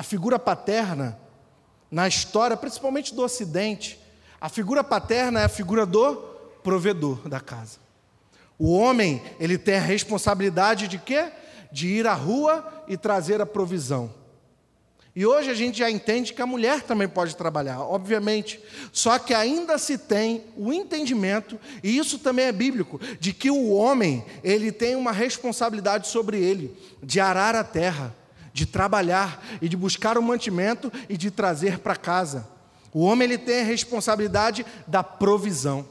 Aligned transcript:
a 0.00 0.02
figura 0.02 0.38
paterna, 0.38 1.20
na 1.90 2.08
história, 2.08 2.56
principalmente 2.56 3.14
do 3.14 3.22
Ocidente, 3.22 4.00
a 4.40 4.48
figura 4.48 4.82
paterna 4.82 5.40
é 5.40 5.44
a 5.44 5.48
figura 5.48 5.84
do 5.84 6.16
provedor 6.62 7.28
da 7.28 7.38
casa. 7.38 7.76
O 8.58 8.72
homem, 8.72 9.22
ele 9.38 9.58
tem 9.58 9.76
a 9.76 9.82
responsabilidade 9.82 10.88
de 10.88 10.96
quê? 10.96 11.30
De 11.70 11.86
ir 11.86 12.06
à 12.06 12.14
rua 12.14 12.66
e 12.88 12.96
trazer 12.96 13.42
a 13.42 13.46
provisão. 13.46 14.10
E 15.14 15.26
hoje 15.26 15.50
a 15.50 15.54
gente 15.54 15.76
já 15.80 15.90
entende 15.90 16.32
que 16.32 16.40
a 16.40 16.46
mulher 16.46 16.80
também 16.80 17.06
pode 17.06 17.36
trabalhar, 17.36 17.80
obviamente. 17.80 18.58
Só 18.94 19.18
que 19.18 19.34
ainda 19.34 19.76
se 19.76 19.98
tem 19.98 20.44
o 20.56 20.72
entendimento, 20.72 21.60
e 21.82 21.98
isso 21.98 22.18
também 22.18 22.46
é 22.46 22.52
bíblico, 22.52 22.98
de 23.20 23.34
que 23.34 23.50
o 23.50 23.68
homem, 23.68 24.24
ele 24.42 24.72
tem 24.72 24.96
uma 24.96 25.12
responsabilidade 25.12 26.08
sobre 26.08 26.42
ele, 26.42 26.74
de 27.02 27.20
arar 27.20 27.54
a 27.54 27.62
terra, 27.62 28.18
de 28.52 28.66
trabalhar 28.66 29.44
e 29.60 29.68
de 29.68 29.76
buscar 29.76 30.18
o 30.18 30.22
mantimento 30.22 30.92
e 31.08 31.16
de 31.16 31.30
trazer 31.30 31.78
para 31.78 31.96
casa. 31.96 32.48
O 32.92 33.00
homem 33.00 33.26
ele 33.26 33.38
tem 33.38 33.60
a 33.60 33.64
responsabilidade 33.64 34.66
da 34.86 35.02
provisão. 35.02 35.86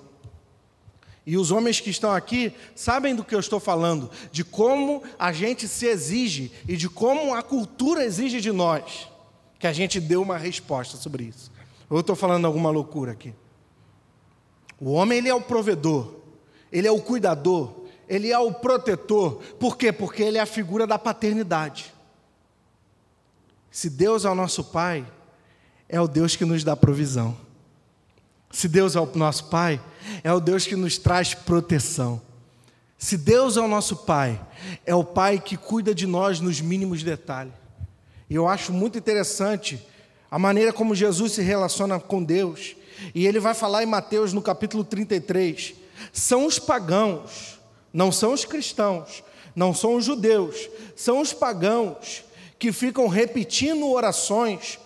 E 1.25 1.37
os 1.37 1.51
homens 1.51 1.79
que 1.79 1.89
estão 1.89 2.11
aqui 2.11 2.53
sabem 2.75 3.15
do 3.15 3.23
que 3.23 3.35
eu 3.35 3.39
estou 3.39 3.59
falando, 3.59 4.09
de 4.31 4.43
como 4.43 5.03
a 5.17 5.31
gente 5.31 5.67
se 5.67 5.85
exige 5.85 6.51
e 6.67 6.75
de 6.75 6.89
como 6.89 7.35
a 7.35 7.43
cultura 7.43 8.03
exige 8.03 8.41
de 8.41 8.51
nós 8.51 9.07
que 9.59 9.67
a 9.67 9.73
gente 9.73 9.99
dê 9.99 10.15
uma 10.15 10.37
resposta 10.37 10.97
sobre 10.97 11.25
isso. 11.25 11.51
Eu 11.89 11.99
estou 11.99 12.15
falando 12.15 12.45
alguma 12.45 12.69
loucura 12.69 13.11
aqui? 13.11 13.33
O 14.79 14.91
homem 14.91 15.17
ele 15.17 15.29
é 15.29 15.35
o 15.35 15.41
provedor, 15.41 16.15
ele 16.71 16.87
é 16.87 16.91
o 16.91 17.01
cuidador, 17.01 17.73
ele 18.07 18.31
é 18.31 18.39
o 18.39 18.53
protetor. 18.53 19.41
Por 19.59 19.77
quê? 19.77 19.91
Porque 19.91 20.23
ele 20.23 20.37
é 20.37 20.41
a 20.41 20.45
figura 20.45 20.87
da 20.87 20.97
paternidade. 20.97 21.93
Se 23.71 23.89
Deus 23.89 24.25
é 24.25 24.29
o 24.29 24.35
nosso 24.35 24.63
Pai, 24.63 25.05
é 25.87 25.99
o 25.99 26.07
Deus 26.07 26.35
que 26.35 26.45
nos 26.45 26.63
dá 26.63 26.75
provisão. 26.75 27.37
Se 28.51 28.67
Deus 28.67 28.95
é 28.95 28.99
o 28.99 29.09
nosso 29.15 29.45
Pai, 29.45 29.81
é 30.23 30.33
o 30.33 30.39
Deus 30.39 30.65
que 30.65 30.75
nos 30.75 30.97
traz 30.97 31.33
proteção. 31.33 32.21
Se 32.97 33.15
Deus 33.15 33.57
é 33.57 33.61
o 33.61 33.67
nosso 33.67 33.95
Pai, 33.95 34.41
é 34.85 34.93
o 34.93 35.03
Pai 35.03 35.39
que 35.39 35.55
cuida 35.55 35.93
de 35.93 36.07
nós 36.07 36.39
nos 36.39 36.59
mínimos 36.59 37.03
detalhes. 37.03 37.53
E 38.29 38.35
eu 38.35 38.47
acho 38.47 38.73
muito 38.73 38.97
interessante 38.97 39.83
a 40.29 40.37
maneira 40.37 40.73
como 40.73 40.93
Jesus 40.93 41.33
se 41.33 41.41
relaciona 41.41 41.99
com 41.99 42.23
Deus. 42.23 42.75
E 43.15 43.25
ele 43.25 43.39
vai 43.39 43.53
falar 43.53 43.83
em 43.83 43.87
Mateus 43.87 44.33
no 44.33 44.41
capítulo 44.41 44.83
33. 44.83 45.75
São 46.11 46.45
os 46.45 46.59
pagãos, 46.59 47.59
não 47.93 48.11
são 48.11 48.33
os 48.33 48.45
cristãos, 48.45 49.23
não 49.55 49.73
são 49.73 49.95
os 49.95 50.05
judeus, 50.05 50.69
são 50.95 51.21
os 51.21 51.33
pagãos 51.33 52.23
que 52.59 52.73
ficam 52.73 53.07
repetindo 53.07 53.89
orações, 53.89 54.77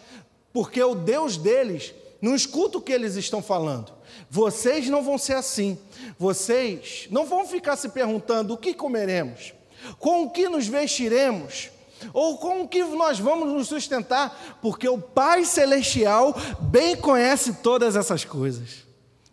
porque 0.53 0.81
o 0.81 0.93
Deus 0.93 1.35
deles 1.35 1.93
não 2.21 2.35
escuta 2.35 2.77
o 2.77 2.81
que 2.81 2.93
eles 2.93 3.15
estão 3.15 3.41
falando. 3.41 3.91
Vocês 4.30 4.88
não 4.88 5.03
vão 5.03 5.17
ser 5.17 5.33
assim. 5.33 5.77
Vocês 6.17 7.07
não 7.09 7.25
vão 7.25 7.45
ficar 7.45 7.75
se 7.75 7.89
perguntando 7.89 8.53
o 8.53 8.57
que 8.57 8.73
comeremos, 8.73 9.53
com 9.99 10.23
o 10.23 10.30
que 10.30 10.47
nos 10.47 10.67
vestiremos, 10.67 11.69
ou 12.13 12.38
com 12.38 12.61
o 12.61 12.67
que 12.67 12.83
nós 12.83 13.19
vamos 13.19 13.52
nos 13.52 13.67
sustentar, 13.67 14.58
porque 14.61 14.87
o 14.87 14.97
Pai 14.97 15.45
Celestial 15.45 16.35
bem 16.59 16.95
conhece 16.95 17.53
todas 17.55 17.95
essas 17.95 18.23
coisas. 18.23 18.83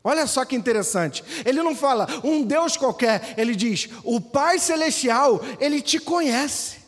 Olha 0.03 0.27
só 0.27 0.45
que 0.45 0.57
interessante. 0.57 1.23
Ele 1.45 1.63
não 1.63 1.77
fala 1.77 2.07
um 2.25 2.43
Deus 2.43 2.77
qualquer, 2.77 3.35
ele 3.37 3.55
diz: 3.55 3.89
o 4.03 4.21
Pai 4.21 4.59
Celestial, 4.59 5.41
ele 5.59 5.83
te 5.83 5.99
conhece, 5.99 6.80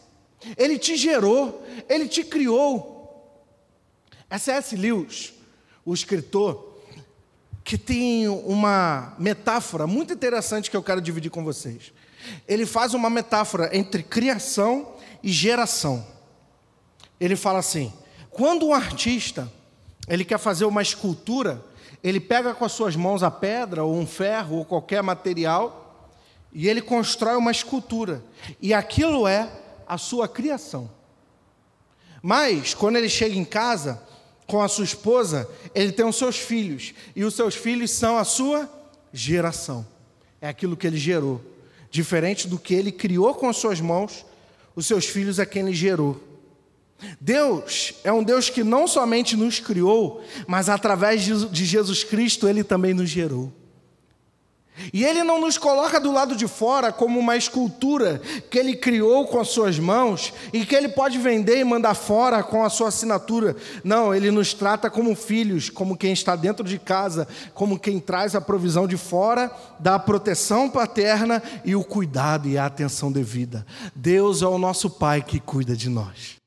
ele 0.57 0.79
te 0.79 0.97
gerou, 0.97 1.65
ele 1.89 2.09
te 2.09 2.25
criou. 2.25 2.93
S.S. 4.31 4.75
Lewis, 4.77 5.35
o 5.85 5.93
escritor, 5.93 6.79
que 7.65 7.77
tem 7.77 8.29
uma 8.29 9.15
metáfora 9.19 9.87
muito 9.87 10.13
interessante 10.13 10.71
que 10.71 10.77
eu 10.77 10.83
quero 10.83 11.01
dividir 11.01 11.31
com 11.31 11.45
vocês. 11.45 11.93
Ele 12.49 12.65
faz 12.65 12.95
uma 12.95 13.11
metáfora 13.11 13.77
entre 13.77 14.03
criação 14.03 14.95
e 15.23 15.31
geração. 15.31 16.07
Ele 17.21 17.37
fala 17.37 17.59
assim: 17.59 17.93
quando 18.31 18.67
um 18.67 18.75
artista 18.75 19.51
ele 20.09 20.25
quer 20.25 20.39
fazer 20.39 20.65
uma 20.65 20.83
escultura, 20.83 21.65
ele 22.03 22.19
pega 22.19 22.55
com 22.55 22.65
as 22.65 22.73
suas 22.73 22.97
mãos 22.97 23.23
a 23.23 23.31
pedra 23.31 23.85
ou 23.85 23.95
um 23.95 24.07
ferro 24.07 24.57
ou 24.57 24.65
qualquer 24.65 25.03
material 25.03 26.11
e 26.53 26.69
ele 26.69 26.83
constrói 26.83 27.37
uma 27.37 27.51
escultura. 27.51 28.23
E 28.61 28.75
aquilo 28.75 29.27
é 29.27 29.49
a 29.93 29.99
sua 29.99 30.27
criação. 30.27 30.91
Mas 32.23 32.73
quando 32.73 32.97
ele 32.97 33.11
chega 33.11 33.37
em 33.37 33.45
casa 33.45 34.03
com 34.47 34.63
a 34.63 34.69
sua 34.69 34.85
esposa, 34.85 35.47
ele 35.75 35.93
tem 35.93 36.07
os 36.07 36.17
seus 36.17 36.39
filhos 36.39 36.95
e 37.15 37.23
os 37.23 37.35
seus 37.35 37.55
filhos 37.55 37.91
são 37.91 38.17
a 38.17 38.25
sua 38.25 38.71
geração. 39.13 39.87
É 40.41 40.49
aquilo 40.49 40.79
que 40.79 40.87
ele 40.87 40.97
gerou, 40.97 41.43
diferente 41.91 42.49
do 42.49 42.59
que 42.59 42.73
ele 42.73 42.91
criou 42.91 43.35
com 43.35 43.51
as 43.51 43.59
suas 43.59 43.83
mãos 43.83 44.25
os 44.75 44.87
seus 44.87 45.05
filhos 45.05 45.39
a 45.39 45.45
quem 45.45 45.61
ele 45.61 45.75
gerou. 45.75 46.19
Deus 47.21 47.93
é 48.03 48.11
um 48.11 48.25
Deus 48.25 48.49
que 48.49 48.65
não 48.65 48.89
somente 48.89 49.37
nos 49.37 49.61
criou, 49.61 50.25
mas 50.47 50.71
através 50.71 51.23
de 51.23 51.65
Jesus 51.67 52.03
Cristo 52.03 52.49
ele 52.49 52.65
também 52.65 52.95
nos 52.95 53.11
gerou. 53.11 53.53
E 54.93 55.05
ele 55.05 55.23
não 55.23 55.41
nos 55.41 55.59
coloca 55.59 56.01
do 56.01 56.11
lado 56.11 56.35
de 56.35 56.49
fora 56.49 56.91
como 56.91 57.19
uma 57.19 57.37
escultura 57.37 58.21
que 58.51 58.59
ele 58.59 58.75
criou 58.75 59.27
com 59.27 59.39
as 59.39 59.49
suas 59.49 59.79
mãos 59.79 60.33
e 60.53 60.65
que 60.65 60.75
ele 60.75 60.89
pode 60.89 61.19
vender 61.19 61.59
e 61.59 61.65
mandar 61.65 61.95
fora 61.95 62.43
com 62.43 62.65
a 62.65 62.71
sua 62.71 62.89
assinatura. 62.89 63.55
Não, 63.85 64.15
ele 64.15 64.31
nos 64.31 64.55
trata 64.55 64.91
como 64.91 65.15
filhos, 65.15 65.69
como 65.69 65.97
quem 65.97 66.13
está 66.13 66.35
dentro 66.35 66.65
de 66.65 66.79
casa, 66.79 67.29
como 67.55 67.79
quem 67.79 68.01
traz 68.01 68.35
a 68.35 68.41
provisão 68.41 68.87
de 68.87 68.97
fora, 68.97 69.51
da 69.79 69.99
proteção 69.99 70.71
paterna 70.71 71.43
e 71.65 71.77
o 71.77 71.85
cuidado 71.85 72.49
e 72.49 72.57
a 72.57 72.67
atenção 72.67 73.13
devida. 73.13 73.67
Deus 73.95 74.43
é 74.43 74.47
o 74.47 74.59
nosso 74.59 74.89
Pai 74.91 75.23
que 75.23 75.39
cuida 75.39 75.77
de 75.77 75.89
nós. 75.89 76.42